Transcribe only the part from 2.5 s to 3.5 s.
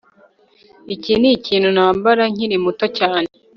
muto cyane